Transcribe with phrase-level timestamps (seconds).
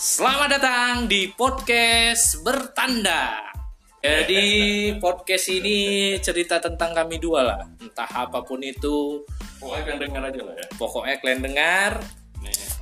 [0.00, 3.52] Selamat datang di podcast bertanda.
[4.00, 4.48] Jadi
[4.96, 5.78] podcast ini
[6.24, 7.60] cerita tentang kami dua lah.
[7.76, 9.20] Entah apa pun itu,
[9.60, 10.66] Pokoknya kalian dengar aja lah ya.
[10.80, 11.92] pokoknya kalian dengar.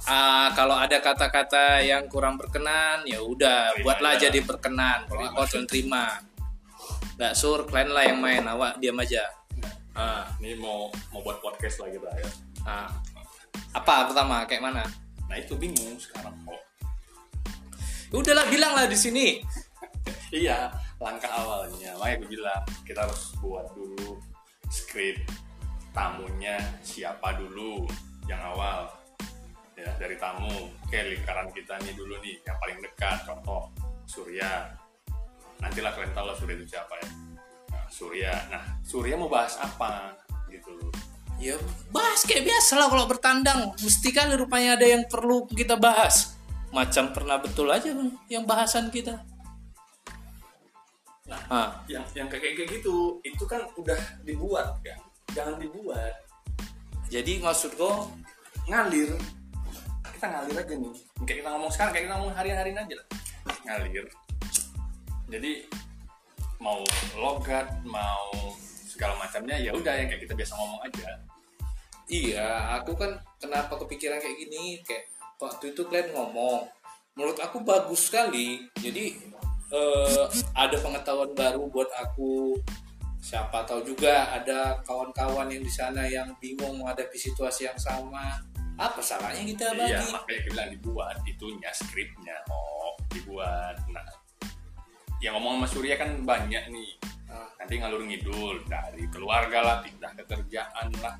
[0.07, 4.31] Ah, kalau ada kata-kata yang kurang berkenan, ya udah buatlah aja.
[4.31, 5.11] jadi berkenan.
[5.11, 6.23] Kalau nggak kau terima.
[7.19, 9.27] Nggak sur, kalian lah yang main, awak diam aja.
[9.99, 12.31] Ah, ini mau mau buat podcast lah kita ya.
[12.63, 12.89] ah.
[13.75, 14.47] Apa pertama?
[14.47, 14.87] Kayak mana?
[15.27, 16.63] Nah itu bingung sekarang kok.
[18.13, 19.27] Udahlah bilang lah di sini.
[20.29, 20.69] Iya,
[21.01, 21.97] langkah awalnya.
[21.97, 24.21] Makanya gue bilang kita harus buat dulu
[24.69, 25.25] skrip
[25.97, 27.89] tamunya siapa dulu
[28.29, 28.93] yang awal
[29.75, 33.73] ya dari tamu oke lingkaran kita nih dulu nih yang paling dekat contoh
[34.05, 34.69] Surya
[35.65, 37.09] nantilah kalian tahu lah Surya itu siapa ya
[37.73, 40.15] nah, Surya nah Surya mau bahas apa
[40.53, 40.77] gitu
[41.39, 41.55] Ya
[41.95, 43.71] bahas kayak biasa lah kalau bertandang.
[43.79, 46.35] Mesti kali rupanya ada yang perlu kita bahas.
[46.69, 49.25] Macam pernah betul aja Bang, yang bahasan kita.
[51.29, 54.97] Nah, Ah, yang yang kayak kayak gitu itu kan udah dibuat kan
[55.37, 56.15] jangan dibuat.
[57.09, 58.09] Jadi maksudku
[58.69, 59.13] ngalir.
[60.13, 60.93] Kita ngalir aja nih.
[61.25, 63.09] Kayak kita ngomong sekarang kayak kita ngomong hari-hari aja lah.
[63.65, 64.05] Ngalir.
[65.29, 65.53] Jadi
[66.59, 66.83] mau
[67.17, 68.33] logat mau
[68.89, 71.09] segala macamnya ya udah yang kayak kita biasa ngomong aja.
[72.09, 76.67] Iya, aku kan kenapa kepikiran kayak gini kayak waktu itu kalian ngomong
[77.15, 78.67] menurut aku bagus sekali.
[78.79, 79.15] Jadi
[79.71, 80.25] eh,
[80.55, 82.59] ada pengetahuan baru buat aku.
[83.19, 88.39] Siapa tahu juga ada kawan-kawan yang di sana yang bingung menghadapi situasi yang sama.
[88.79, 89.91] Apa salahnya kita bagi?
[89.91, 94.07] iya makanya kita bilang dibuat itunya skripnya oh dibuat nah
[95.19, 96.95] yang ngomong sama Surya kan banyak nih
[97.29, 97.45] Ah.
[97.61, 101.13] nanti ngalur ngidul dari keluarga lah pindah ke kerjaan lah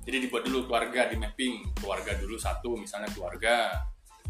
[0.00, 1.76] jadi dibuat dulu keluarga di mapping.
[1.76, 3.84] Keluarga dulu satu misalnya keluarga.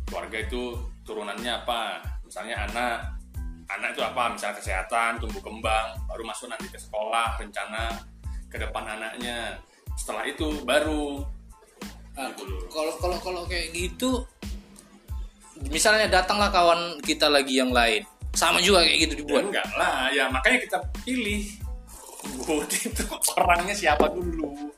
[0.06, 0.74] Keluarga itu
[1.06, 2.02] turunannya apa?
[2.26, 2.98] Misalnya anak.
[3.70, 4.34] Anak itu apa?
[4.34, 8.03] Misalnya kesehatan tumbuh kembang baru masuk nanti ke sekolah rencana
[8.50, 9.62] ke depan anaknya.
[9.94, 11.22] Setelah itu baru.
[12.19, 12.66] Ah, Gitu loh.
[12.69, 14.26] kalau kalau kalau kayak gitu
[15.70, 18.02] misalnya datanglah kawan kita lagi yang lain.
[18.34, 19.42] Sama juga kayak gitu Ya dibuat?
[19.50, 21.47] Enggak lah, ya makanya kita pilih.
[22.47, 23.02] Buat itu
[23.38, 24.70] orangnya siapa dulu.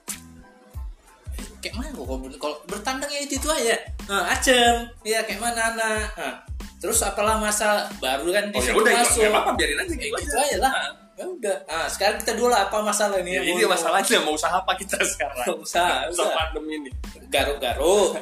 [1.63, 5.71] Kayak mana kok kalau- kalau bertandang ya itu itu aja ah, acem ya kayak mana
[5.71, 6.35] anak Ah,
[6.77, 9.95] terus apalah masa baru kan di Oh ya situ udah, masuk ya apa biarin aja
[9.95, 10.57] kayak gitu gitu aja.
[10.59, 10.75] lah
[11.13, 14.57] ya udah ah sekarang kita dulu lah apa masalah ini Ya, ini masalahnya mau usaha
[14.57, 15.47] apa kita sekarang?
[15.55, 16.35] Usaha, Usaha usaha.
[16.35, 16.91] pandemi ini.
[17.29, 18.19] garuk-garuk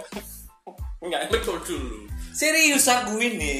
[1.00, 2.04] Enggak betul dulu.
[2.30, 3.56] serius aku ini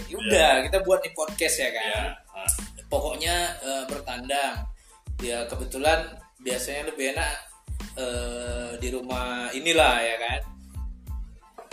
[0.00, 2.02] Ya udah kita buat nih podcast ya kan Ya.
[2.30, 2.50] ah.
[2.86, 4.62] pokoknya eh, bertandang
[5.18, 6.06] ya kebetulan
[6.38, 7.34] biasanya lebih enak
[7.98, 10.40] eh, di rumah inilah ya kan?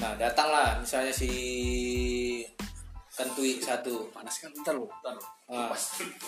[0.01, 1.31] Nah datanglah misalnya si
[3.13, 4.09] kentui satu.
[4.09, 5.25] Panas kan bentar bentar lu.
[5.51, 5.69] Ah.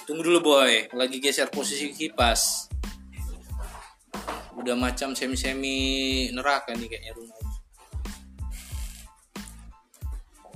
[0.06, 0.94] Tunggu dulu boy.
[0.94, 2.70] Lagi geser posisi kipas.
[4.54, 5.78] Udah macam semi semi
[6.30, 7.38] neraka nih kayaknya rumah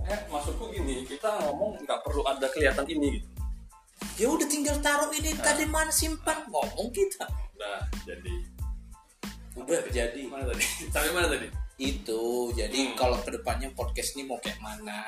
[0.08, 3.28] Eh, maksudku gini, kita ngomong nggak perlu ada kelihatan ini gitu.
[4.16, 6.48] ya udah tinggal taruh ini tadi mana simpan.
[6.48, 7.28] Ngomong kita.
[7.60, 8.57] Nah, jadi
[9.58, 10.64] udah jadi mana tadi?
[10.94, 11.48] Sampai mana tadi?
[11.78, 12.98] itu jadi Hmm.
[12.98, 15.02] kalau ke depannya podcast ini mau kayak mana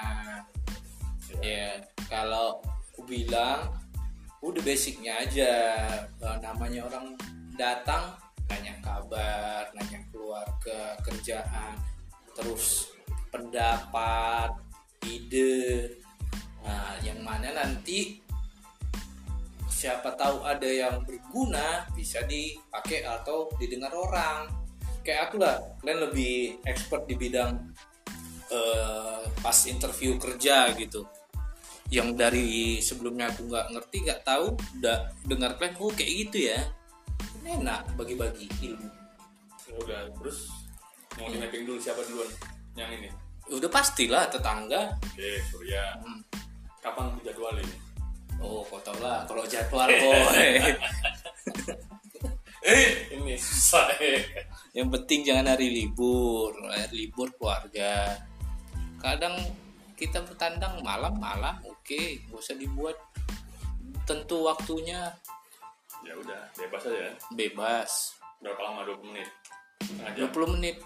[1.41, 2.61] ya kalau
[2.93, 3.73] aku bilang
[4.45, 5.53] udah basicnya aja
[6.19, 7.17] Eh, namanya orang
[7.57, 8.13] datang
[8.45, 11.73] nanya kabar nanya keluarga kerjaan
[12.37, 12.93] terus
[13.33, 14.53] pendapat
[15.09, 15.89] ide
[16.61, 18.21] nah yang mana nanti
[19.79, 24.51] siapa tahu ada yang berguna bisa dipakai atau didengar orang
[25.07, 27.55] kayak aku lah kalian lebih expert di bidang
[28.51, 31.07] eh, pas interview kerja gitu
[31.95, 34.51] yang dari sebelumnya aku nggak ngerti nggak tahu
[34.83, 36.59] udah dengar kalian oh kayak gitu ya
[37.47, 38.99] enak bagi-bagi ilmu
[39.69, 40.49] udah, terus
[41.17, 42.29] mau di mapping dulu siapa duluan?
[42.73, 43.09] Yang ini.
[43.49, 45.97] udah pastilah tetangga Oke, Surya.
[46.01, 46.21] Hmm.
[46.81, 47.69] Kapan dijadwalin?
[48.39, 50.47] Oh kau tau lah kalau jadwal boy
[52.59, 54.19] Eh, ini susah eh.
[54.75, 58.19] yang penting jangan hari libur hari libur keluarga
[58.99, 59.31] kadang
[59.95, 61.95] kita bertandang malam-malam oke
[62.27, 62.99] gak usah dibuat
[64.03, 65.07] tentu waktunya
[65.99, 67.11] Ya udah, bebas aja.
[67.31, 67.91] bebas
[68.39, 68.87] Berapa lama?
[68.87, 69.29] 20 menit?
[70.15, 70.31] Jam?
[70.31, 70.77] 20 menit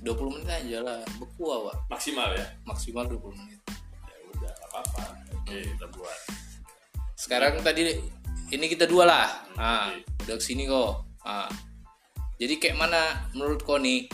[0.00, 2.46] 20 menit aja lah beku awak Maksimal ya?
[2.64, 3.60] maksimal 20 menit
[4.04, 5.04] Ya udah, apa-apa.
[5.36, 6.18] Oke, kita buat.
[7.14, 7.94] Sekarang tadi
[8.50, 10.26] ini kita dua lah nah, Oke.
[10.26, 11.48] udah ke sini kok nah,
[12.38, 13.00] jadi kayak mana
[13.34, 14.06] menurut kau nih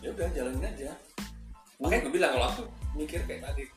[0.00, 0.96] Ya udah, jalanin aja.
[1.76, 2.62] Makanya gue bilang kalau aku
[2.96, 3.68] mikir kayak tadi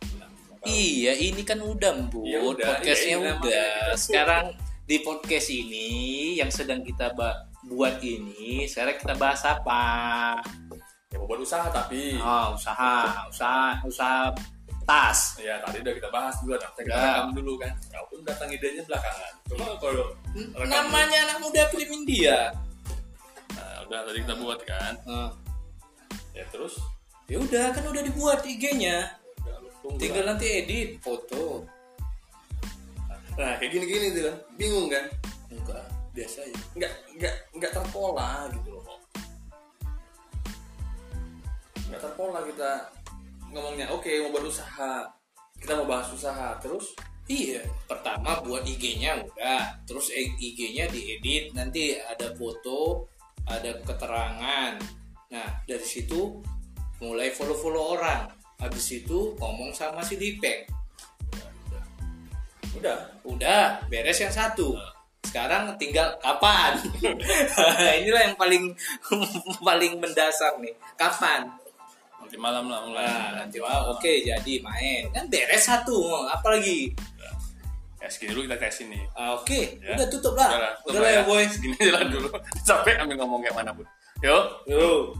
[0.63, 2.23] Iya, ini kan udah, Bu.
[2.23, 2.79] Iya, udah.
[2.79, 3.71] Podcastnya Iya, iya, udah.
[3.99, 4.45] Sekarang
[4.87, 5.87] di podcast ini
[6.39, 7.11] yang sedang kita
[7.67, 9.83] buat ini, sekarang kita bahas apa?
[11.13, 14.33] ya buat usaha tapi Oh, usaha, usaha, usaha
[14.83, 15.19] tas.
[15.39, 17.01] ya tadi udah kita bahas dulu nah, kita Udah.
[17.01, 20.05] rekam dulu kan kalaupun datang idenya belakangan cuma kalau
[20.55, 22.51] rekam Namanya anak muda film India.
[23.53, 25.29] dulu, nah, udah tadi kita buat kan Nah,
[26.33, 26.75] ya terus
[27.27, 29.15] ya udah kan udah dibuat IG-nya.
[29.99, 31.63] Tinggal nanti edit foto.
[33.33, 35.05] nah kayak gini gini tuh kan bingung kan
[35.49, 35.83] Enggak,
[36.13, 36.57] biasa ya.
[36.77, 38.85] nggak nggak nggak terpola gitu loh
[41.89, 42.71] nggak terpola kita
[43.53, 45.05] ngomongnya oke mau berusaha
[45.61, 52.35] kita mau bahas usaha terus Iya, pertama buat IG-nya udah, terus IG-nya diedit, nanti ada
[52.35, 53.07] foto,
[53.47, 54.75] ada keterangan.
[55.31, 56.43] Nah, dari situ
[56.99, 58.27] mulai follow-follow orang.
[58.59, 60.67] Habis itu ngomong sama si Dipeng.
[62.75, 64.75] udah Udah, beres yang satu.
[65.23, 66.75] Sekarang tinggal kapan?
[68.03, 68.75] Inilah yang paling
[69.67, 70.75] paling mendasar nih.
[70.99, 71.62] Kapan?
[72.33, 75.05] Nanti malam lah mulai Nah, nanti wah, oke jadi main.
[75.13, 76.89] Kan beres satu, mau apa lagi?
[78.01, 79.93] ya segini dulu kita tes ini Ah, Oke, Ya.
[79.95, 80.49] udah tutup lah.
[80.49, 81.45] Udah lah, Udah lah ya, boy.
[81.45, 82.27] segini aja lah dulu
[82.67, 83.85] capek ambil ngomong kayak mana pun
[84.19, 85.13] yuk Yo.